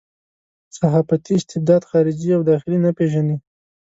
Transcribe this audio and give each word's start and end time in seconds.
صحافتي 0.77 1.31
استبداد 1.37 1.81
خارجي 1.91 2.29
او 2.35 2.41
داخلي 2.49 2.77
نه 2.85 2.91
پېژني. 2.97 3.37